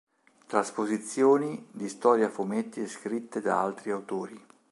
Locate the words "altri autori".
3.61-4.43